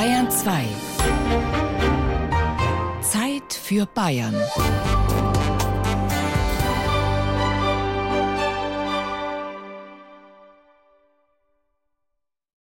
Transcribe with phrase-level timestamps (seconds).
[0.00, 0.64] Bayern 2.
[3.02, 4.34] Zeit für Bayern.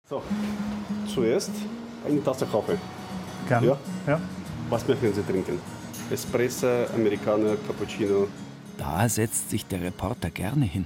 [0.08, 0.20] So,
[1.06, 1.52] zuerst
[2.04, 2.76] eine Tasse Kaffee.
[3.46, 3.62] Gern.
[3.62, 3.78] Ja?
[4.08, 4.20] ja.
[4.68, 5.60] Was möchten Sie trinken?
[6.10, 8.26] Espresso, Americano, Cappuccino?
[8.76, 10.84] Da setzt sich der Reporter gerne hin.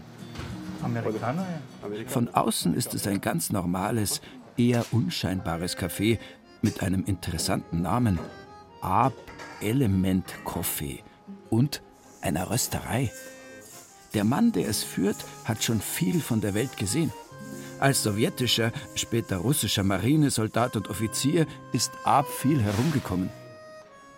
[0.83, 1.87] Amerikaner, ja.
[1.87, 2.11] Americano?
[2.11, 4.21] Von außen ist es ein ganz normales,
[4.57, 6.19] eher unscheinbares Café
[6.63, 8.19] mit einem interessanten Namen.
[8.81, 9.15] Ab
[9.61, 11.03] Element Coffee
[11.51, 11.83] und
[12.21, 13.13] einer Rösterei.
[14.15, 17.13] Der Mann, der es führt, hat schon viel von der Welt gesehen.
[17.81, 23.31] Als sowjetischer, später russischer Marinesoldat und Offizier ist Ab viel herumgekommen.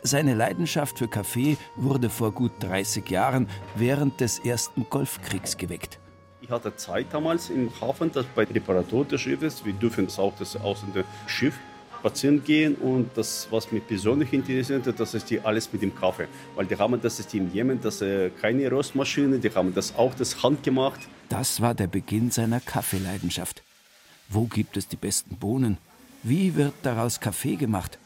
[0.03, 5.99] Seine Leidenschaft für Kaffee wurde vor gut 30 Jahren während des ersten Golfkriegs geweckt.
[6.47, 10.55] Ich hatte Zeit damals im Hafen, dass bei Reparatur des Schiffes, wir dürfen auch das
[10.55, 11.59] aus dem Schiff
[11.99, 16.29] spazieren gehen und das, was mich persönlich interessiert, das ist die alles mit dem Kaffee.
[16.55, 20.15] Weil die haben das ist im Jemen, das ist keine Röstmaschine, die haben das auch
[20.15, 21.01] das Hand gemacht.
[21.29, 23.65] Das war der Beginn seiner Kaffeeleidenschaft.
[24.29, 25.79] Wo gibt es die besten Bohnen?
[26.23, 27.99] Wie wird daraus Kaffee gemacht?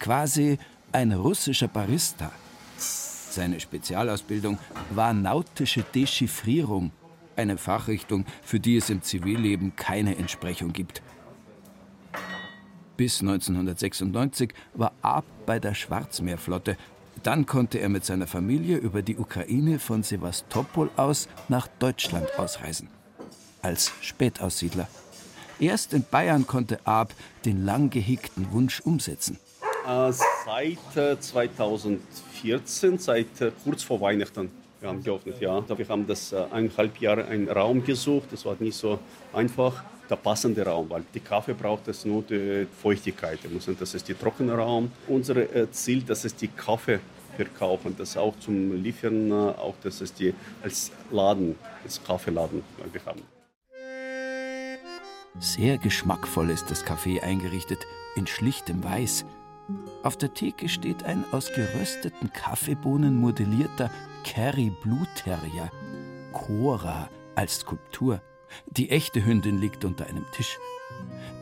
[0.00, 0.58] Quasi
[0.90, 2.32] ein russischer Barista.
[2.76, 4.58] Seine Spezialausbildung
[4.90, 6.90] war nautische Dechiffrierung,
[7.38, 11.02] eine Fachrichtung, für die es im Zivilleben keine Entsprechung gibt.
[12.96, 16.76] Bis 1996 war Ab bei der Schwarzmeerflotte.
[17.22, 22.88] Dann konnte er mit seiner Familie über die Ukraine von Sevastopol aus nach Deutschland ausreisen.
[23.62, 24.88] Als Spätaussiedler.
[25.60, 27.12] Erst in Bayern konnte Ab
[27.44, 29.38] den lang gehegten Wunsch umsetzen.
[29.86, 30.12] Äh,
[30.44, 34.50] seit äh, 2014, seit äh, kurz vor Weihnachten,
[34.80, 35.62] wir haben geöffnet, ja.
[35.76, 38.28] Wir haben das äh, eineinhalb Jahre einen Raum gesucht.
[38.30, 38.98] Das war nicht so
[39.32, 39.82] einfach.
[40.08, 43.40] Der passende Raum, weil die Kaffee braucht es nur die Feuchtigkeit.
[43.78, 44.90] Das ist der trockene Raum.
[45.06, 46.98] Unser äh, Ziel, das ist die Kaffee
[47.36, 53.04] verkaufen, das auch zum Liefern, äh, auch das ist die als Laden, als Kaffeeladen, wir
[53.04, 53.20] haben.
[55.38, 57.86] Sehr geschmackvoll ist das Café eingerichtet,
[58.16, 59.26] in schlichtem Weiß.
[60.02, 63.90] Auf der Theke steht ein aus gerösteten Kaffeebohnen modellierter
[64.28, 65.70] Kerry Blue Terrier,
[66.32, 68.20] Cora als Skulptur.
[68.66, 70.58] Die echte Hündin liegt unter einem Tisch.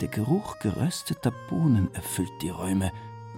[0.00, 2.92] Der Geruch gerösteter Bohnen erfüllt die Räume.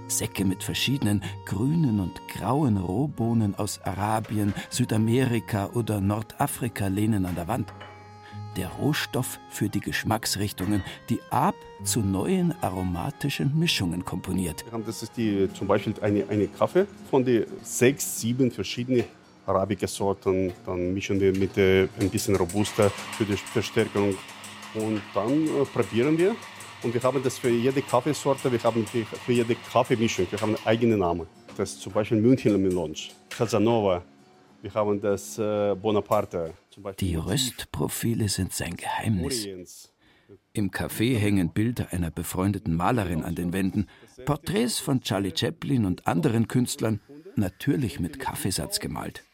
[0.06, 7.48] Säcke mit verschiedenen grünen und grauen Rohbohnen aus Arabien, Südamerika oder Nordafrika lehnen an der
[7.48, 7.72] Wand.
[8.58, 11.54] Der Rohstoff für die Geschmacksrichtungen, die Ab
[11.84, 14.66] zu neuen aromatischen Mischungen komponiert.
[14.84, 19.04] Das ist die, zum Beispiel eine, eine Kaffee von den sechs, sieben verschiedenen
[19.48, 20.52] Arabica-Sorten.
[20.66, 24.16] Dann mischen wir mit äh, ein bisschen Robusta für die Verstärkung.
[24.74, 26.36] Und dann äh, probieren wir.
[26.82, 30.66] Und wir haben das für jede Kaffeesorte, wir haben für jede Kaffeemischung, wir haben einen
[30.66, 31.26] eigenen Namen.
[31.56, 34.04] Das ist zum Beispiel Münchner Melange, Casanova,
[34.62, 36.54] wir haben das äh, Bonaparte.
[37.00, 39.44] Die Röstprofile sind sein Geheimnis.
[39.44, 39.92] Orients.
[40.52, 43.86] Im Café hängen Bilder einer befreundeten Malerin an den Wänden,
[44.24, 47.00] Porträts von Charlie Chaplin und anderen Künstlern,
[47.36, 49.24] natürlich mit Kaffeesatz gemalt.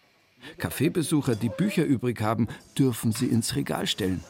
[0.58, 4.22] Kaffeebesucher, die Bücher übrig haben, dürfen sie ins Regal stellen.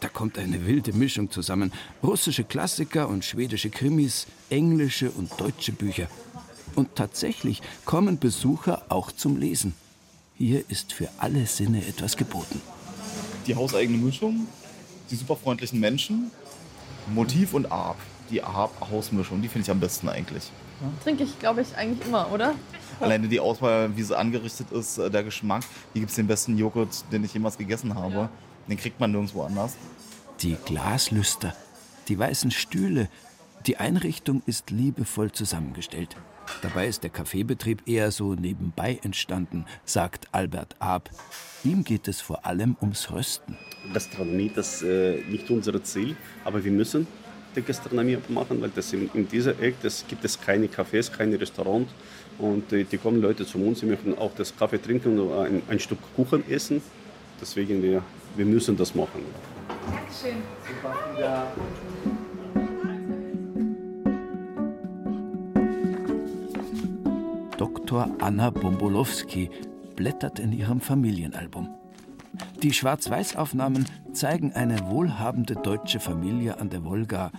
[0.00, 1.72] Da kommt eine wilde Mischung zusammen.
[2.02, 6.08] Russische Klassiker und schwedische Krimis, englische und deutsche Bücher.
[6.74, 9.74] Und tatsächlich kommen Besucher auch zum Lesen.
[10.36, 12.60] Hier ist für alle Sinne etwas geboten.
[13.46, 14.46] die hauseigene Mischung,
[15.10, 16.30] die super freundlichen Menschen,
[17.12, 17.96] Motiv und Arp.
[18.30, 20.52] Die Arp-Hausmischung, die finde ich am besten eigentlich.
[21.02, 22.54] Trinke ich, glaube ich, eigentlich immer, oder?
[23.00, 25.64] Alleine die Auswahl, wie sie angerichtet ist, äh, der Geschmack.
[25.92, 28.28] Hier gibt es den besten Joghurt, den ich jemals gegessen habe.
[28.68, 29.76] Den kriegt man nirgendwo anders.
[30.42, 31.54] Die Glaslüster,
[32.08, 33.08] die weißen Stühle,
[33.66, 36.16] die Einrichtung ist liebevoll zusammengestellt.
[36.62, 41.10] Dabei ist der Kaffeebetrieb eher so nebenbei entstanden, sagt Albert Ab.
[41.64, 43.56] Ihm geht es vor allem ums Rösten.
[43.92, 47.06] Gastronomie, das ist äh, nicht unser Ziel, aber wir müssen
[47.54, 51.40] die Gastronomie machen, weil das in, in dieser Ecke das gibt es keine Cafés, keine
[51.40, 51.92] Restaurants
[52.38, 55.62] und äh, die kommen Leute zu uns, sie möchten auch das Kaffee trinken und ein,
[55.68, 56.80] ein Stück Kuchen essen.
[57.40, 58.02] Deswegen wir,
[58.36, 59.24] wir müssen das machen.
[59.90, 60.42] Dankeschön.
[67.56, 68.08] Dr.
[68.20, 69.50] Anna Bombolowski
[69.96, 71.68] blättert in ihrem Familienalbum.
[72.62, 77.32] Die Schwarz-Weiß-Aufnahmen zeigen eine wohlhabende deutsche Familie an der Wolga.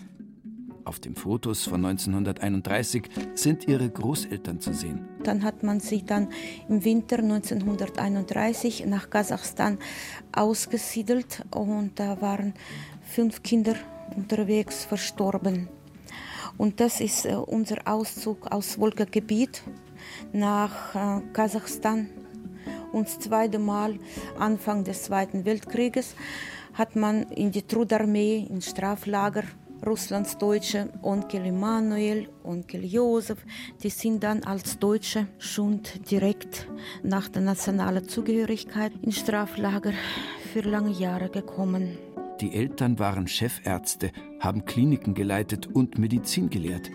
[0.84, 3.04] Auf den Fotos von 1931
[3.36, 5.08] sind ihre Großeltern zu sehen.
[5.24, 6.30] Dann hat man sie dann
[6.68, 9.78] im Winter 1931 nach Kasachstan
[10.32, 12.56] ausgesiedelt und da waren
[13.04, 13.76] fünf Kinder
[14.16, 15.70] unterwegs verstorben.
[16.58, 19.62] Und das ist äh, unser Auszug aus Wolga-Gebiet
[20.34, 22.10] nach äh, Kasachstan.
[22.92, 23.98] Und das zweite Mal,
[24.38, 26.16] Anfang des Zweiten Weltkrieges,
[26.74, 29.44] hat man in die Trudarmee, in Straflager
[29.86, 33.44] Russlands Deutsche, Onkel Emanuel, Onkel Josef,
[33.82, 36.68] die sind dann als Deutsche schon direkt
[37.04, 39.94] nach der nationalen Zugehörigkeit in Straflager
[40.54, 41.98] für lange Jahre gekommen.
[42.42, 46.90] Die Eltern waren Chefärzte, haben Kliniken geleitet und Medizin gelehrt.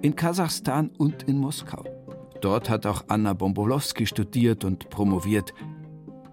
[0.00, 2.01] In Kasachstan und in Moskau.
[2.42, 5.54] Dort hat auch Anna Bombolowski studiert und promoviert.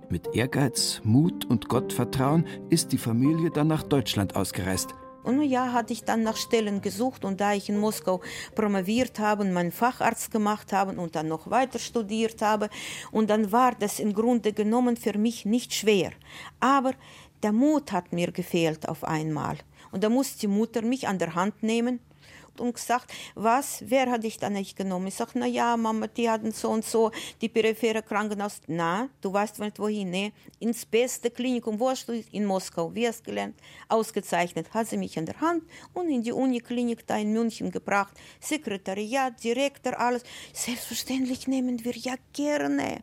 [0.09, 4.95] Mit Ehrgeiz, Mut und Gottvertrauen ist die Familie dann nach Deutschland ausgereist.
[5.21, 8.21] Und ja, hatte ich dann nach Stellen gesucht und da ich in Moskau
[8.55, 12.69] promoviert habe meinen Facharzt gemacht habe und dann noch weiter studiert habe
[13.11, 16.09] und dann war das im Grunde genommen für mich nicht schwer.
[16.59, 16.93] Aber
[17.43, 19.57] der Mut hat mir gefehlt auf einmal.
[19.91, 21.99] Und da musste die Mutter mich an der Hand nehmen
[22.59, 25.07] und gesagt, was, wer hat dich da nicht genommen?
[25.07, 27.11] Ich sage, na ja, Mama, die hatten so und so,
[27.41, 28.61] die periphere Krankenhaus.
[28.67, 30.31] Na, du weißt nicht wohin, ne?
[30.59, 32.23] Ins beste Klinikum, wo hast du?
[32.31, 33.55] In Moskau, wie hast du gelernt?
[33.87, 34.73] Ausgezeichnet.
[34.73, 35.63] Hat sie mich an der Hand
[35.93, 38.13] und in die Uniklinik da in München gebracht.
[38.39, 40.23] Sekretariat, Direktor, alles.
[40.53, 43.01] Selbstverständlich nehmen wir ja gerne.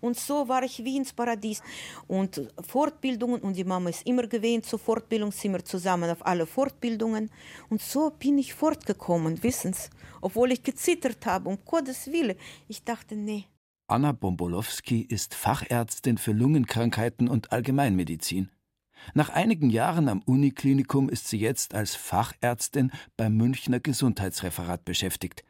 [0.00, 1.62] Und so war ich wie ins Paradies.
[2.06, 6.46] Und Fortbildungen, und die Mama ist immer gewesen, zur Fortbildung sind wir zusammen auf alle
[6.46, 7.30] Fortbildungen.
[7.68, 9.88] Und so bin ich fortgekommen, wissen Sie.
[10.20, 12.36] Obwohl ich gezittert habe, um Gottes Willen.
[12.66, 13.44] Ich dachte, nee.
[13.86, 18.50] Anna Bombolowski ist Fachärztin für Lungenkrankheiten und Allgemeinmedizin.
[19.14, 25.44] Nach einigen Jahren am Uniklinikum ist sie jetzt als Fachärztin beim Münchner Gesundheitsreferat beschäftigt.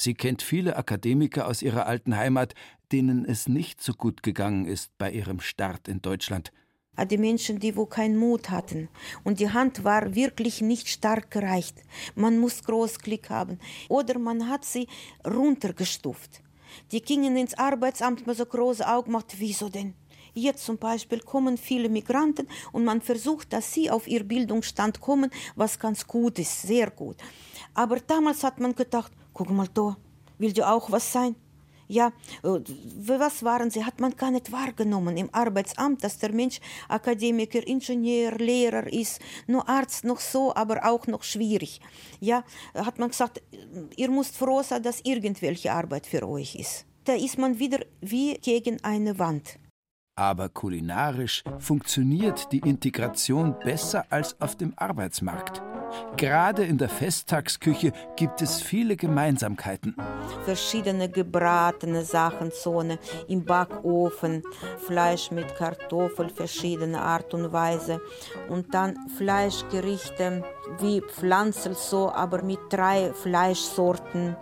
[0.00, 2.54] Sie kennt viele Akademiker aus ihrer alten Heimat,
[2.92, 6.52] denen es nicht so gut gegangen ist bei ihrem Start in Deutschland.
[6.94, 8.88] Ah, die Menschen, die wo keinen Mut hatten.
[9.24, 11.82] Und die Hand war wirklich nicht stark gereicht.
[12.14, 13.58] Man muss Großklick haben.
[13.88, 14.86] Oder man hat sie
[15.26, 16.42] runtergestuft.
[16.92, 19.34] Die gingen ins Arbeitsamt mit so große Augen gemacht.
[19.38, 19.94] Wieso denn?
[20.32, 25.30] Jetzt zum Beispiel kommen viele Migranten und man versucht, dass sie auf ihr Bildungsstand kommen,
[25.56, 27.16] was ganz gut ist, sehr gut.
[27.74, 29.96] Aber damals hat man gedacht, guck mal da,
[30.38, 31.36] will du auch was sein?
[31.86, 32.08] Ja,
[32.42, 32.60] äh,
[33.06, 33.84] was waren sie?
[33.84, 39.66] Hat man gar nicht wahrgenommen im Arbeitsamt, dass der Mensch Akademiker, Ingenieur, Lehrer ist, nur
[39.66, 41.80] Arzt noch so, aber auch noch schwierig.
[42.20, 42.44] Ja,
[42.74, 43.40] hat man gesagt,
[43.96, 46.84] ihr müsst froh sein, dass irgendwelche Arbeit für euch ist.
[47.04, 49.58] Da ist man wieder wie gegen eine Wand.
[50.18, 55.62] Aber kulinarisch funktioniert die Integration besser als auf dem Arbeitsmarkt.
[56.16, 59.94] Gerade in der Festtagsküche gibt es viele Gemeinsamkeiten.
[60.44, 62.50] Verschiedene gebratene Sachen,
[63.28, 64.42] im Backofen,
[64.84, 68.00] Fleisch mit Kartoffel, verschiedene Art und Weise.
[68.48, 70.42] Und dann Fleischgerichte
[70.80, 74.36] wie Pflanzel so, aber mit drei Fleischsorten.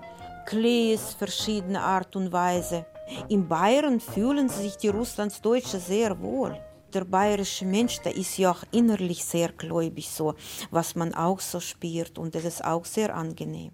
[0.46, 2.86] Klees, verschiedene Art und Weise.
[3.28, 6.58] In Bayern fühlen sich die Russlandsdeutsche sehr wohl.
[6.94, 10.34] Der bayerische Mensch, der ist ja auch innerlich sehr gläubig so,
[10.70, 13.72] was man auch so spürt und das ist auch sehr angenehm.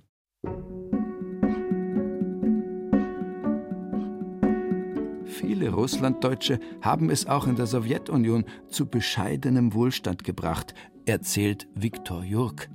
[5.25, 10.75] Viele Russlanddeutsche haben es auch in der Sowjetunion zu bescheidenem Wohlstand gebracht,
[11.07, 12.69] erzählt Viktor Jurk.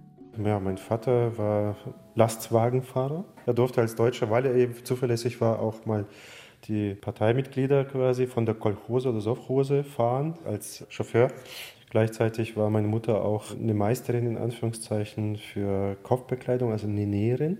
[0.43, 1.75] Ja, mein Vater war
[2.15, 3.25] Lastwagenfahrer.
[3.45, 6.05] Er durfte als Deutscher, weil er eben zuverlässig war, auch mal
[6.67, 11.31] die Parteimitglieder quasi von der Kolchose oder Sovchose fahren als Chauffeur.
[11.89, 17.57] Gleichzeitig war meine Mutter auch eine Meisterin in Anführungszeichen für Kopfbekleidung, also eine Näherin.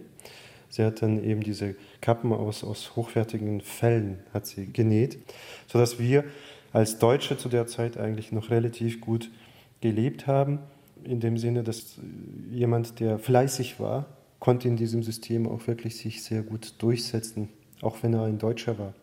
[0.70, 5.18] Sie hat dann eben diese Kappen aus, aus hochwertigen Fellen hat sie genäht,
[5.68, 6.26] sodass wir
[6.74, 9.32] als Deutsche zu der Zeit eigentlich noch relativ gut
[9.80, 10.60] gelebt haben.
[11.06, 11.98] In dem Sinne, dass
[12.52, 14.08] jemand, der fleißig war,
[14.40, 17.50] konnte in diesem System auch wirklich sich sehr gut durchsetzen
[17.82, 18.94] auch wenn er ein Deutscher war.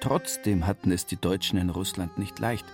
[0.00, 2.66] Trotzdem hatten es die Deutschen in Russland nicht leicht.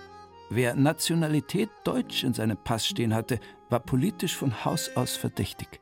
[0.49, 5.79] Wer Nationalität Deutsch in seinem Pass stehen hatte, war politisch von Haus aus verdächtig.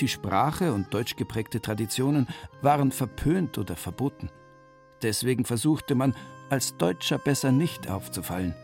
[0.00, 2.26] Die Sprache und deutsch geprägte Traditionen
[2.62, 4.30] waren verpönt oder verboten.
[5.02, 6.14] Deswegen versuchte man,
[6.50, 8.54] als Deutscher besser nicht aufzufallen.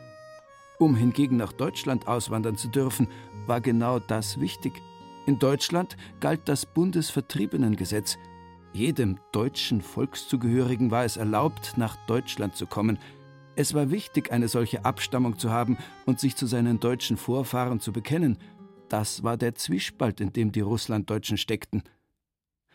[0.78, 3.08] Um hingegen nach Deutschland auswandern zu dürfen,
[3.46, 4.80] war genau das wichtig.
[5.26, 8.16] In Deutschland galt das Bundesvertriebenengesetz,
[8.74, 12.98] jedem deutschen Volkszugehörigen war es erlaubt, nach Deutschland zu kommen.
[13.56, 17.92] Es war wichtig, eine solche Abstammung zu haben und sich zu seinen deutschen Vorfahren zu
[17.92, 18.36] bekennen.
[18.88, 21.82] Das war der Zwiespalt, in dem die Russlanddeutschen steckten.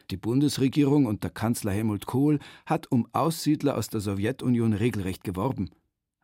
[0.09, 5.69] Die Bundesregierung unter Kanzler Helmut Kohl hat um Aussiedler aus der Sowjetunion regelrecht geworben.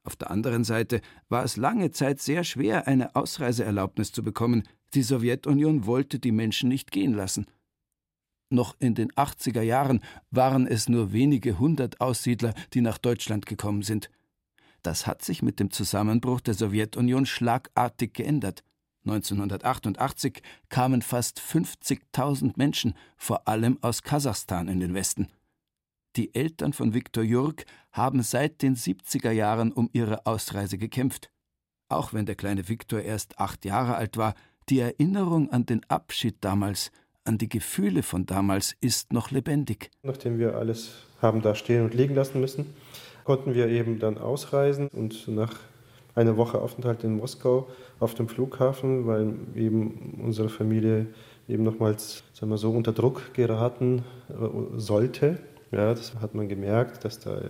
[0.04, 4.64] Auf der anderen Seite war es lange Zeit sehr schwer, eine Ausreiseerlaubnis zu bekommen.
[4.94, 7.46] Die Sowjetunion wollte die Menschen nicht gehen lassen.
[8.50, 13.82] Noch in den 80er Jahren waren es nur wenige hundert Aussiedler, die nach Deutschland gekommen
[13.82, 14.10] sind.
[14.84, 18.64] Das hat sich mit dem Zusammenbruch der Sowjetunion schlagartig geändert.
[19.06, 25.28] 1988 kamen fast 50.000 Menschen, vor allem aus Kasachstan, in den Westen.
[26.16, 31.30] Die Eltern von Viktor Jurk haben seit den 70er Jahren um ihre Ausreise gekämpft.
[31.90, 34.34] Auch wenn der kleine Viktor erst acht Jahre alt war,
[34.70, 36.92] die Erinnerung an den Abschied damals,
[37.26, 39.92] an die Gefühle von damals ist noch lebendig.
[40.04, 40.92] Nachdem wir alles
[41.22, 42.74] haben da stehen und liegen lassen müssen,
[43.24, 45.56] konnten wir eben dann ausreisen und nach
[46.14, 47.68] einer Woche Aufenthalt in Moskau
[48.00, 51.08] auf dem Flughafen, weil eben unsere Familie
[51.48, 55.40] eben nochmals sagen wir so, unter Druck geraten äh, sollte.
[55.72, 57.42] Ja, das hat man gemerkt, dass da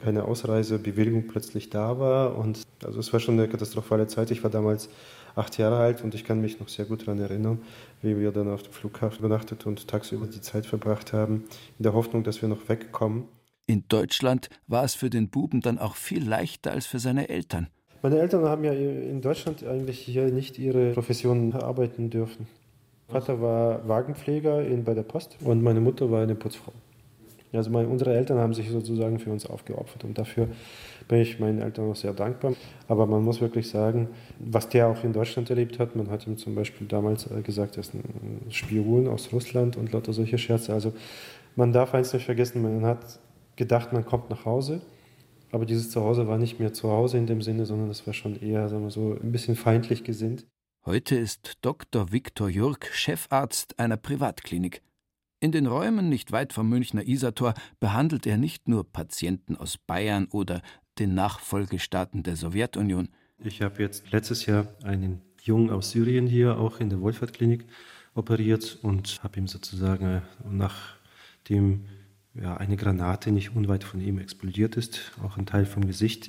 [0.00, 2.36] keine Ausreisebewilligung plötzlich da war.
[2.36, 4.30] Und also es war schon eine katastrophale Zeit.
[4.30, 4.88] Ich war damals
[5.38, 7.60] acht Jahre alt und ich kann mich noch sehr gut daran erinnern,
[8.02, 11.44] wie wir dann auf dem Flughafen übernachtet und tagsüber die Zeit verbracht haben,
[11.78, 13.24] in der Hoffnung, dass wir noch wegkommen.
[13.66, 17.68] In Deutschland war es für den Buben dann auch viel leichter als für seine Eltern.
[18.02, 22.46] Meine Eltern haben ja in Deutschland eigentlich hier nicht ihre Profession erarbeiten dürfen.
[23.08, 26.72] Vater war Wagenpfleger in, bei der Post und meine Mutter war eine Putzfrau.
[27.52, 30.48] Also meine, unsere Eltern haben sich sozusagen für uns aufgeopfert und dafür
[31.08, 32.54] bin ich meinen Eltern auch sehr dankbar.
[32.88, 36.36] Aber man muss wirklich sagen, was der auch in Deutschland erlebt hat, man hat ihm
[36.36, 40.74] zum Beispiel damals äh, gesagt, er ist ein Spion aus Russland und lauter solche Scherze.
[40.74, 40.92] Also
[41.56, 43.18] man darf eins nicht vergessen, man hat
[43.56, 44.82] gedacht, man kommt nach Hause.
[45.50, 48.38] Aber dieses Zuhause war nicht mehr zu Hause in dem Sinne, sondern es war schon
[48.40, 50.46] eher sagen wir so, ein bisschen feindlich gesinnt.
[50.84, 52.12] Heute ist Dr.
[52.12, 54.82] Viktor Jurk Chefarzt einer Privatklinik.
[55.40, 60.26] In den Räumen nicht weit vom Münchner Isartor behandelt er nicht nur Patienten aus Bayern
[60.32, 60.62] oder
[60.98, 63.08] den Nachfolgestaaten der Sowjetunion.
[63.38, 67.66] Ich habe jetzt letztes Jahr einen Jungen aus Syrien hier auch in der Wohlfahrtklinik
[68.14, 71.84] operiert und habe ihm sozusagen äh, nachdem
[72.34, 76.28] ja, eine Granate nicht unweit von ihm explodiert ist, auch ein Teil vom Gesicht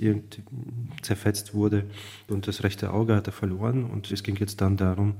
[1.01, 1.89] zerfetzt wurde
[2.27, 5.15] und das rechte Auge hat er verloren und es ging jetzt dann darum,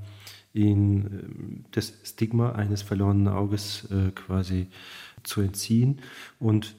[0.52, 4.66] ihn ähm, das Stigma eines verlorenen Auges äh, quasi
[5.22, 6.00] zu entziehen.
[6.38, 6.74] Und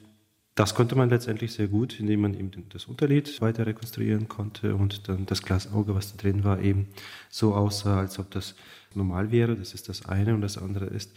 [0.54, 5.08] das konnte man letztendlich sehr gut, indem man eben das Unterlid weiter rekonstruieren konnte und
[5.08, 6.88] dann das Glasauge, was da drin war, eben
[7.30, 8.54] so aussah, als ob das
[8.94, 9.56] normal wäre.
[9.56, 10.34] Das ist das eine.
[10.34, 11.16] Und das andere ist,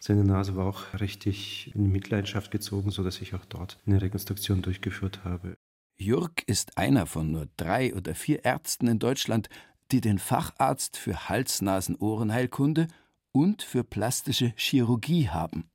[0.00, 5.20] seine Nase war auch richtig in Mitleidenschaft gezogen, sodass ich auch dort eine Rekonstruktion durchgeführt
[5.22, 5.54] habe.
[5.96, 9.48] Jürg ist einer von nur drei oder vier Ärzten in Deutschland,
[9.92, 12.88] die den Facharzt für Hals-Nasen-Ohrenheilkunde
[13.32, 15.70] und für plastische Chirurgie haben.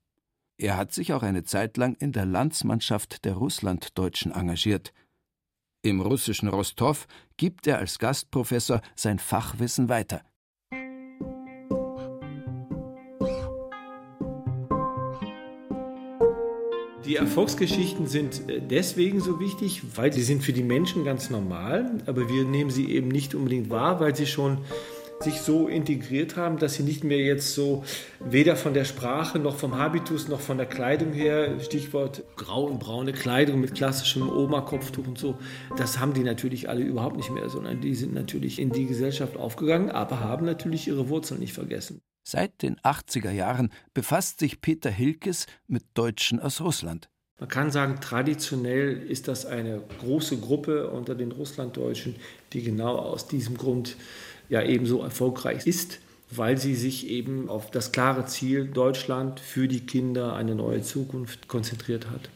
[0.57, 4.91] Er hat sich auch eine Zeit lang in der Landsmannschaft der Russlanddeutschen engagiert.
[5.83, 7.07] Im russischen Rostov
[7.37, 10.23] gibt er als Gastprofessor sein Fachwissen weiter.
[17.07, 21.89] Die Erfolgsgeschichten sind äh, deswegen so wichtig, weil sie sind für die Menschen ganz normal,
[22.05, 24.57] aber wir nehmen sie eben nicht unbedingt wahr, weil sie schon
[25.21, 27.85] sich so integriert haben, dass sie nicht mehr jetzt so
[28.19, 32.79] weder von der Sprache noch vom Habitus noch von der Kleidung her, Stichwort grau und
[32.79, 35.35] braune Kleidung mit klassischem Oma-Kopftuch und so,
[35.77, 39.37] das haben die natürlich alle überhaupt nicht mehr, sondern die sind natürlich in die Gesellschaft
[39.37, 42.01] aufgegangen, aber haben natürlich ihre Wurzeln nicht vergessen.
[42.29, 47.09] Seit den 80er Jahren befasst sich Peter Hilkes mit Deutschen aus Russland.
[47.39, 52.17] Man kann sagen, traditionell ist das eine große Gruppe unter den Russlanddeutschen,
[52.51, 53.95] die genau aus diesem Grund
[54.49, 59.85] ja ebenso erfolgreich ist, weil sie sich eben auf das klare Ziel Deutschland für die
[59.85, 62.29] Kinder eine neue Zukunft konzentriert hat.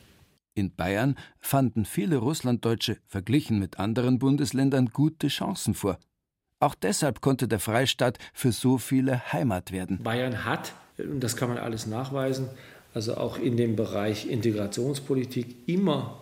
[0.53, 5.99] In Bayern fanden viele Russlanddeutsche verglichen mit anderen Bundesländern gute Chancen vor.
[6.61, 9.99] Auch deshalb konnte der Freistaat für so viele Heimat werden.
[10.03, 12.49] Bayern hat, und das kann man alles nachweisen,
[12.93, 16.21] also auch in dem Bereich Integrationspolitik immer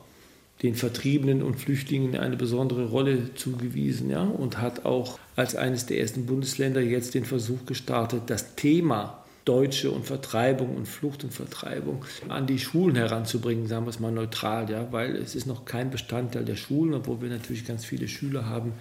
[0.63, 6.00] den Vertriebenen und Flüchtlingen eine besondere Rolle zugewiesen ja, und hat auch als eines der
[6.00, 12.05] ersten Bundesländer jetzt den Versuch gestartet, das Thema Deutsche und Vertreibung und Flucht und Vertreibung
[12.29, 15.89] an die Schulen heranzubringen, sagen wir es mal neutral, ja, weil es ist noch kein
[15.89, 18.74] Bestandteil der Schulen, obwohl wir natürlich ganz viele Schüler haben,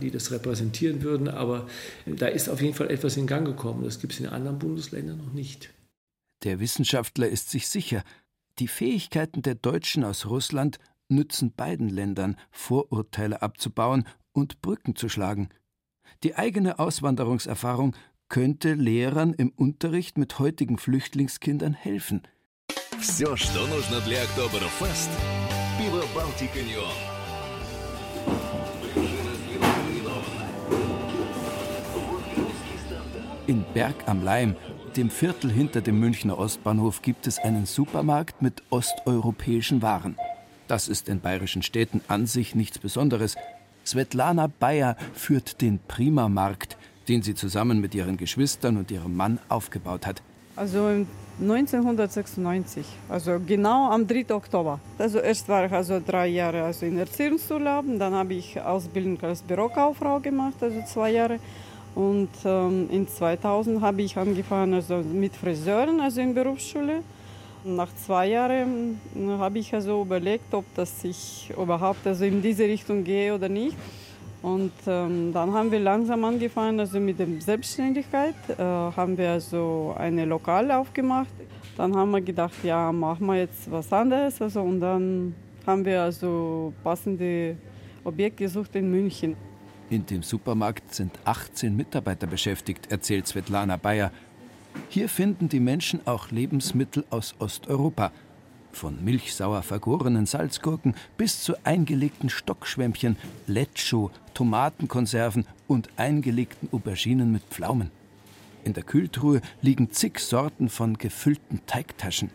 [0.00, 1.28] die das repräsentieren würden.
[1.28, 1.66] Aber
[2.06, 3.84] da ist auf jeden Fall etwas in Gang gekommen.
[3.84, 5.70] Das gibt es in anderen Bundesländern noch nicht.
[6.44, 8.04] Der Wissenschaftler ist sich sicher,
[8.58, 15.48] die Fähigkeiten der Deutschen aus Russland nützen beiden Ländern, Vorurteile abzubauen und Brücken zu schlagen.
[16.22, 17.94] Die eigene Auswanderungserfahrung
[18.28, 22.22] könnte Lehrern im Unterricht mit heutigen Flüchtlingskindern helfen.
[23.00, 25.10] Все, что нужно для Октоберфест,
[25.78, 27.11] пиво Балтика Неон.
[33.45, 34.55] In Berg am Leim,
[34.95, 40.15] dem Viertel hinter dem Münchner Ostbahnhof gibt es einen Supermarkt mit osteuropäischen Waren.
[40.69, 43.35] Das ist in bayerischen Städten an sich nichts Besonderes.
[43.85, 46.77] Svetlana Bayer führt den Prima-Markt,
[47.09, 50.21] den sie zusammen mit ihren Geschwistern und ihrem Mann aufgebaut hat.
[50.55, 51.05] Also
[51.41, 54.33] 1996, also genau am 3.
[54.33, 54.79] Oktober.
[54.97, 59.41] Also erst war ich also drei Jahre also in Erziehungsurlaub, dann habe ich Ausbildung als
[59.41, 61.39] Bürokauffrau gemacht, also zwei Jahre.
[61.95, 67.03] Und ähm, in 2000 habe ich angefangen also mit Friseuren, also in Berufsschule.
[67.65, 72.63] Nach zwei Jahren hm, habe ich also überlegt, ob das ich überhaupt also in diese
[72.63, 73.77] Richtung gehe oder nicht.
[74.41, 79.95] Und ähm, dann haben wir langsam angefangen, also mit der Selbstständigkeit, äh, haben wir also
[79.97, 81.31] eine Lokal aufgemacht.
[81.77, 84.41] Dann haben wir gedacht, ja, machen wir jetzt was anderes.
[84.41, 85.33] Also, und dann
[85.65, 87.55] haben wir also passende
[88.03, 89.37] Objekte gesucht in München.
[89.93, 94.11] In dem Supermarkt sind 18 Mitarbeiter beschäftigt, erzählt Svetlana Bayer.
[94.89, 98.11] Hier finden die Menschen auch Lebensmittel aus Osteuropa.
[98.71, 107.91] Von milchsauer vergorenen Salzgurken bis zu eingelegten Stockschwämmchen, Lecho, Tomatenkonserven und eingelegten Auberginen mit Pflaumen.
[108.63, 112.31] In der Kühltruhe liegen zig Sorten von gefüllten Teigtaschen.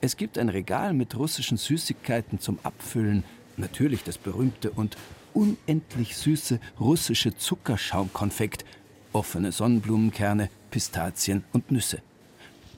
[0.00, 3.24] Es gibt ein Regal mit russischen Süßigkeiten zum Abfüllen,
[3.58, 4.96] natürlich das berühmte und
[5.34, 8.64] unendlich süße russische Zuckerschaumkonfekt,
[9.12, 12.00] offene Sonnenblumenkerne, Pistazien und Nüsse.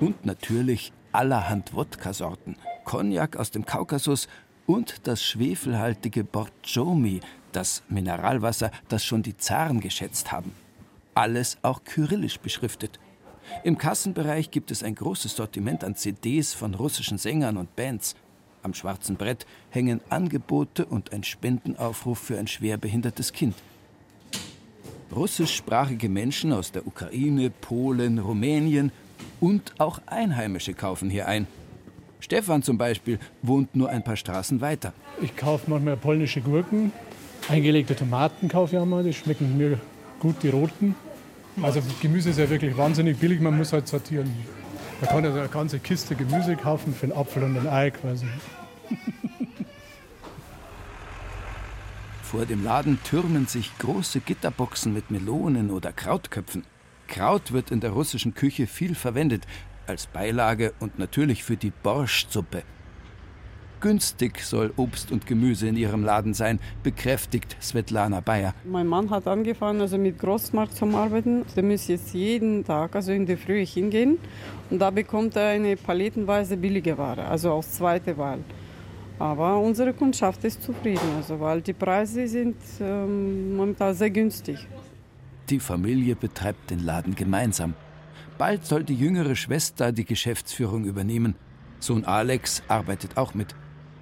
[0.00, 4.28] Und natürlich allerhand Wodka-Sorten, Cognac aus dem Kaukasus
[4.66, 7.20] und das schwefelhaltige Borjomi,
[7.52, 10.52] das Mineralwasser, das schon die Zaren geschätzt haben.
[11.14, 13.00] Alles auch kyrillisch beschriftet.
[13.64, 18.16] Im Kassenbereich gibt es ein großes Sortiment an CDs von russischen Sängern und Bands.
[18.66, 23.54] Am schwarzen Brett hängen Angebote und ein Spendenaufruf für ein schwerbehindertes Kind.
[25.14, 28.90] Russischsprachige Menschen aus der Ukraine, Polen, Rumänien
[29.38, 31.46] und auch Einheimische kaufen hier ein.
[32.18, 34.93] Stefan zum Beispiel wohnt nur ein paar Straßen weiter.
[35.23, 36.91] Ich kaufe manchmal polnische Gurken,
[37.49, 39.78] eingelegte Tomaten kaufe ich auch mal, die schmecken mir
[40.19, 40.97] gut, die roten.
[41.62, 44.34] Also Gemüse ist ja wirklich wahnsinnig billig, man muss halt sortieren.
[45.00, 48.26] Man kann also eine ganze Kiste Gemüse kaufen für einen Apfel und ein Ei quasi.
[52.22, 56.64] Vor dem Laden türmen sich große Gitterboxen mit Melonen oder Krautköpfen.
[57.06, 59.46] Kraut wird in der russischen Küche viel verwendet,
[59.86, 62.64] als Beilage und natürlich für die Borschtsuppe.
[63.80, 68.54] Günstig soll Obst und Gemüse in ihrem Laden sein, bekräftigt Svetlana Bayer.
[68.64, 71.44] Mein Mann hat angefangen, also mit Großmarkt zu arbeiten.
[71.54, 74.18] Der muss jetzt jeden Tag, also in der Früh hingehen
[74.70, 78.38] und da bekommt er eine palettenweise billige Ware, also aus zweiter Wahl.
[79.19, 84.67] Aber unsere Kundschaft ist zufrieden, also weil die Preise sind ähm, momentan sehr günstig.
[85.49, 87.75] Die Familie betreibt den Laden gemeinsam.
[88.37, 91.35] Bald soll die jüngere Schwester die Geschäftsführung übernehmen.
[91.79, 93.55] Sohn Alex arbeitet auch mit.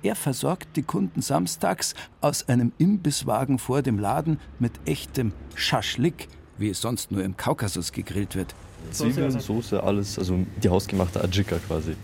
[0.02, 6.70] Er versorgt die Kunden samstags aus einem Imbisswagen vor dem Laden mit echtem Schaschlik, wie
[6.70, 8.54] es sonst nur im Kaukasus gegrillt wird.
[8.90, 11.94] Zwiebeln, Soße, alles, also die hausgemachte Adjika quasi.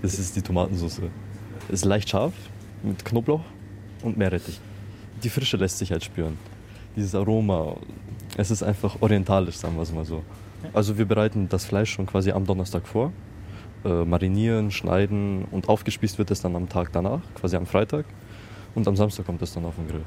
[0.00, 1.02] Das ist die Tomatensauce.
[1.68, 2.32] Ist leicht scharf,
[2.82, 3.42] mit Knoblauch
[4.02, 4.60] und Meerrettich.
[5.22, 6.38] Die Frische lässt sich halt spüren.
[6.96, 7.76] Dieses Aroma,
[8.36, 10.22] es ist einfach orientalisch, sagen wir es mal so.
[10.72, 13.12] Also wir bereiten das Fleisch schon quasi am Donnerstag vor,
[13.84, 18.04] äh, marinieren, schneiden und aufgespießt wird es dann am Tag danach, quasi am Freitag.
[18.74, 20.04] Und am Samstag kommt es dann auf den Grill.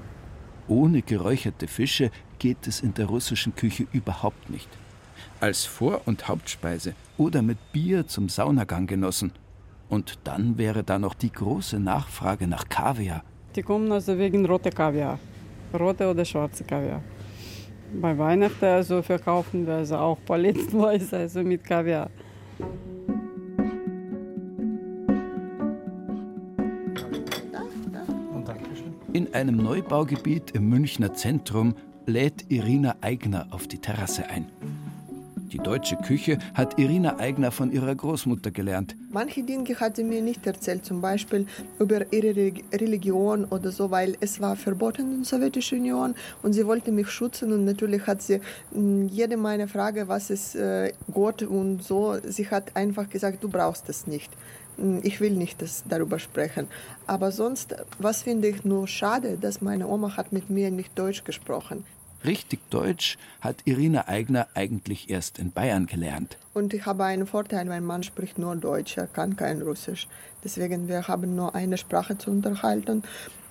[0.67, 2.09] Ohne geräucherte Fische
[2.39, 4.69] geht es in der russischen Küche überhaupt nicht.
[5.39, 9.31] Als Vor- und Hauptspeise oder mit Bier zum Saunagang genossen.
[9.89, 13.23] Und dann wäre da noch die große Nachfrage nach Kaviar.
[13.55, 15.19] Die kommen also wegen rote Kaviar,
[15.73, 17.01] rote oder schwarze Kaviar.
[18.01, 22.09] Bei Weihnachten also verkaufen wir also auch palettenweise also mit Kaviar.
[29.13, 34.51] In einem Neubaugebiet im Münchner Zentrum lädt Irina Eigner auf die Terrasse ein.
[35.51, 38.95] Die deutsche Küche hat Irina Eigner von ihrer Großmutter gelernt.
[39.11, 41.45] Manche Dinge hat sie mir nicht erzählt, zum Beispiel
[41.79, 46.65] über ihre Religion oder so, weil es war verboten in der Sowjetischen Union und sie
[46.65, 48.41] wollte mich schützen und natürlich hat sie
[48.73, 53.49] hm, jede meine Frage, was ist äh, Gott und so, sie hat einfach gesagt, du
[53.49, 54.31] brauchst es nicht.
[54.77, 56.67] Hm, ich will nicht das, darüber sprechen.
[57.07, 61.23] Aber sonst, was finde ich nur schade, dass meine Oma hat mit mir nicht Deutsch
[61.23, 61.85] gesprochen.
[62.25, 66.37] Richtig Deutsch hat Irina Eigner eigentlich erst in Bayern gelernt.
[66.53, 70.07] Und ich habe einen Vorteil, mein Mann spricht nur Deutsch, er kann kein Russisch.
[70.43, 73.03] Deswegen wir haben nur eine Sprache zu unterhalten.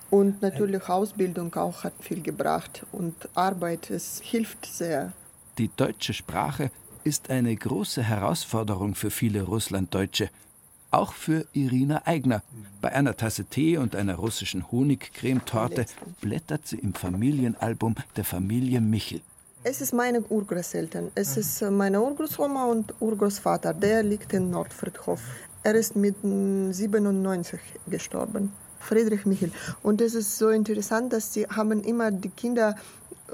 [0.09, 5.13] Und natürlich Ausbildung auch hat viel gebracht und Arbeit, es hilft sehr.
[5.57, 6.69] Die deutsche Sprache
[7.03, 10.29] ist eine große Herausforderung für viele Russlanddeutsche.
[10.95, 12.41] Auch für Irina Eigner.
[12.79, 15.87] Bei einer Tasse Tee und einer russischen Honigcremetorte
[16.21, 19.19] blättert sie im Familienalbum der Familie Michel.
[19.65, 21.11] Es ist meine Urgroßeltern.
[21.13, 23.73] Es ist äh, meine Urgroßoma und Urgroßvater.
[23.73, 25.19] Der liegt in Nordfriedhof.
[25.63, 28.53] Er ist mit mm, 97 gestorben.
[28.79, 29.51] Friedrich Michel.
[29.83, 32.77] Und es ist so interessant, dass sie haben immer die Kinder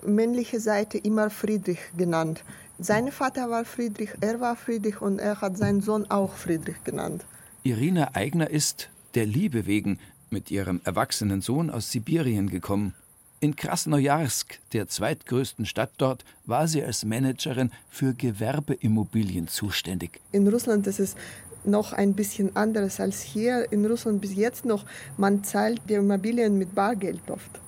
[0.03, 2.43] männliche Seite immer Friedrich genannt.
[2.79, 7.23] Sein Vater war Friedrich, er war Friedrich und er hat seinen Sohn auch Friedrich genannt.
[7.63, 9.99] Irina Eigner ist, der Liebe wegen,
[10.31, 12.95] mit ihrem erwachsenen Sohn aus Sibirien gekommen.
[13.39, 20.19] In Krasnojarsk, der zweitgrößten Stadt dort, war sie als Managerin für Gewerbeimmobilien zuständig.
[20.31, 21.15] In Russland ist es
[21.63, 23.71] noch ein bisschen anderes als hier.
[23.71, 24.83] In Russland bis jetzt noch,
[25.17, 27.59] man zahlt die Immobilien mit Bargeld oft.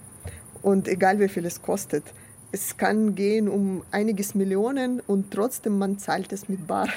[0.63, 2.03] Und egal wie viel es kostet.
[2.51, 6.88] Es kann gehen um einiges Millionen und trotzdem man zahlt es mit Bar.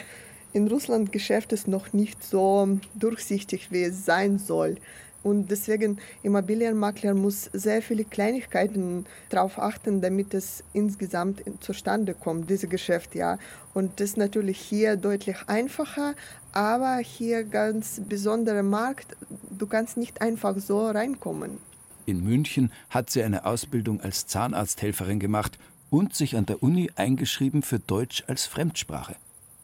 [0.57, 4.77] In Russland Geschäft ist noch nicht so durchsichtig, wie es sein soll.
[5.23, 12.71] Und deswegen Immobilienmakler muss sehr viele Kleinigkeiten darauf achten, damit es insgesamt zustande kommt, dieses
[12.71, 13.39] Geschäft ja.
[13.75, 16.15] Und das ist natürlich hier deutlich einfacher,
[16.53, 19.15] aber hier ganz besonderer Markt.
[19.51, 21.59] Du kannst nicht einfach so reinkommen.
[22.07, 25.59] In München hat sie eine Ausbildung als Zahnarzthelferin gemacht
[25.91, 29.17] und sich an der Uni eingeschrieben für Deutsch als Fremdsprache.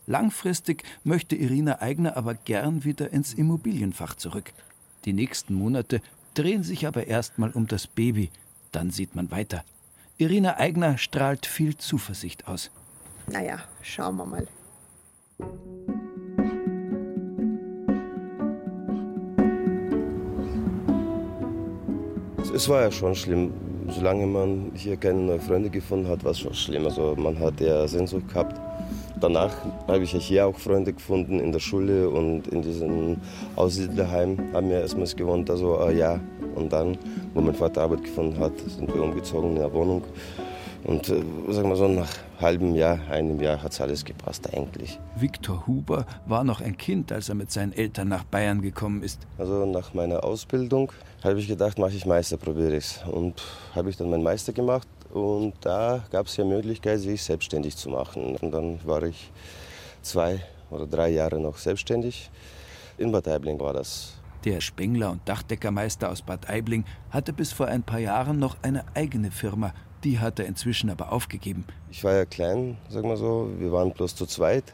[0.07, 4.53] Langfristig möchte Irina Eigner aber gern wieder ins Immobilienfach zurück.
[5.05, 6.01] Die nächsten Monate
[6.35, 8.31] drehen sich aber erstmal um das Baby,
[8.73, 9.65] dann sieht man weiter.
[10.19, 12.71] Irina Eigner strahlt viel Zuversicht aus.
[13.29, 14.47] Naja, schauen wir mal.
[22.55, 23.53] Es war ja schon schlimm.
[23.89, 26.85] Solange man hier keine neuen Freunde gefunden hat, war es schon schlimm.
[26.85, 28.61] Also man hat ja Sehnsucht gehabt.
[29.23, 29.53] Danach
[29.87, 33.19] habe ich hier auch Freunde gefunden in der Schule und in diesem
[33.55, 36.19] Aussiedlerheim haben wir erstmals gewohnt, also ein Jahr.
[36.57, 36.99] Und dann,
[37.33, 40.03] wo mein Vater Arbeit gefunden hat, sind wir umgezogen in eine Wohnung.
[40.83, 44.99] Und äh, sagen wir so, nach halbem Jahr, einem Jahr hat es alles gepasst eigentlich.
[45.15, 49.21] Viktor Huber war noch ein Kind, als er mit seinen Eltern nach Bayern gekommen ist.
[49.39, 50.91] Also nach meiner Ausbildung
[51.23, 53.41] habe ich gedacht, mache ich Meister, probiere ich Und
[53.77, 57.91] habe ich dann meinen Meister gemacht und da gab es ja Möglichkeit, sich selbstständig zu
[57.91, 58.37] machen.
[58.37, 59.31] Und dann war ich
[60.01, 62.31] zwei oder drei Jahre noch selbstständig.
[62.99, 64.15] In Bad Aibling war das.
[64.45, 68.85] Der Spengler und Dachdeckermeister aus Bad Aibling hatte bis vor ein paar Jahren noch eine
[68.95, 69.75] eigene Firma.
[70.03, 71.65] Die hat er inzwischen aber aufgegeben.
[71.91, 73.51] Ich war ja klein, sagen wir so.
[73.59, 74.65] Wir waren bloß zu zweit.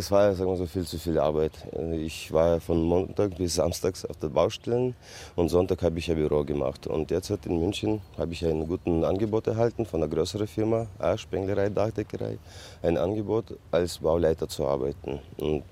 [0.00, 1.52] Es war, sagen so, viel zu viel Arbeit.
[1.92, 4.94] Ich war von Montag bis Samstags auf der Baustelle
[5.36, 6.86] und Sonntag habe ich ein Büro gemacht.
[6.86, 11.18] Und jetzt in München habe ich ein gutes Angebot erhalten von einer größeren Firma, A,
[11.18, 12.38] Spenglerei, Dachdeckerei,
[12.82, 15.20] ein Angebot, als Bauleiter zu arbeiten.
[15.36, 15.64] Und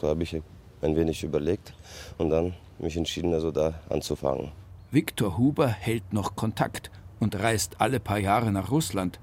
[0.00, 0.34] da habe ich
[0.82, 1.72] ein wenig überlegt
[2.18, 4.50] und dann mich entschieden, also da anzufangen.
[4.90, 9.20] Viktor Huber hält noch Kontakt und reist alle paar Jahre nach Russland.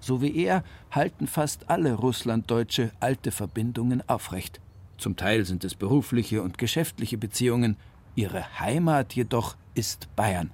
[0.00, 4.60] So wie er halten fast alle Russlanddeutsche alte Verbindungen aufrecht.
[4.98, 7.76] Zum Teil sind es berufliche und geschäftliche Beziehungen,
[8.14, 10.52] ihre Heimat jedoch ist Bayern.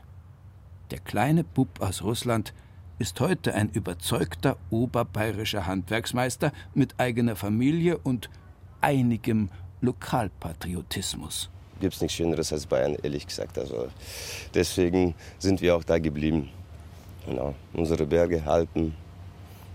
[0.91, 2.53] Der kleine Bub aus Russland
[2.99, 8.29] ist heute ein überzeugter oberbayerischer Handwerksmeister mit eigener Familie und
[8.81, 9.49] einigem
[9.81, 11.51] Lokalpatriotismus.
[11.81, 13.59] Gibt es nichts Schöneres als Bayern, ehrlich gesagt.
[13.59, 13.89] Also
[14.55, 16.49] deswegen sind wir auch da geblieben.
[17.27, 17.55] Genau.
[17.73, 18.95] Unsere Berge, Alpen,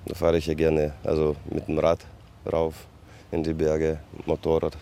[0.07, 2.05] da fahre ich ja gerne also mit dem Rad
[2.51, 2.87] rauf
[3.31, 4.77] in die Berge, Motorrad.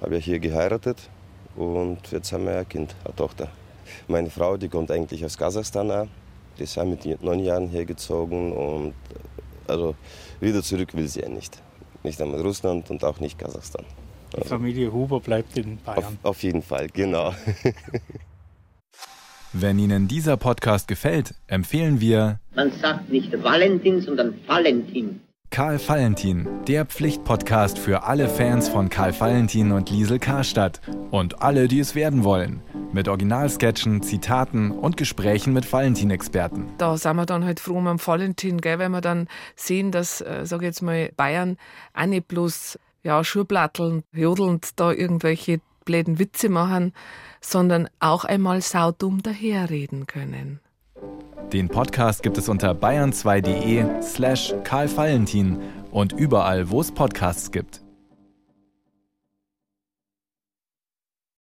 [0.00, 1.08] Habe ja hier geheiratet
[1.56, 3.48] und jetzt haben wir ein Kind, eine Tochter.
[4.08, 6.08] Meine Frau, die kommt eigentlich aus Kasachstan.
[6.58, 8.94] Die ist ja mit neun Jahren hergezogen und
[9.66, 9.94] also
[10.40, 11.60] wieder zurück will sie ja nicht.
[12.02, 13.84] Nicht einmal Russland und auch nicht Kasachstan.
[14.36, 16.18] Die Familie Huber bleibt in Bayern.
[16.22, 17.34] Auf, auf jeden Fall, genau.
[19.52, 25.22] Wenn Ihnen dieser Podcast gefällt, empfehlen wir Man sagt nicht Valentin, sondern Valentin.
[25.50, 31.66] Karl Valentin, der Pflichtpodcast für alle Fans von Karl Valentin und Liesel Karstadt und alle,
[31.66, 32.62] die es werden wollen.
[32.92, 36.66] Mit Originalsketchen, Zitaten und Gesprächen mit Valentin-Experten.
[36.78, 40.42] Da sind wir dann halt froh um Valentin, gell, wenn wir dann sehen, dass, äh,
[40.46, 41.56] sag ich jetzt mal, Bayern
[41.92, 46.92] auch nicht bloß ja, Schurplatteln, jodelnd da irgendwelche bläden Witze machen,
[47.40, 50.60] sondern auch einmal saudumm daherreden können.
[51.52, 55.58] Den Podcast gibt es unter bayern2.de slash Karl Valentin
[55.90, 57.82] und überall, wo es Podcasts gibt.